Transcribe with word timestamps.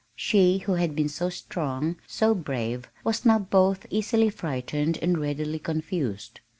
She 0.15 0.57
who 0.57 0.71
had 0.71 0.95
been 0.95 1.09
so 1.09 1.29
strong, 1.29 1.97
so 2.07 2.33
brave, 2.33 2.89
was 3.03 3.23
now 3.23 3.37
both 3.37 3.85
easily 3.91 4.31
frightened 4.31 4.97
and 4.99 5.15
readily 5.19 5.59
confused. 5.59 6.39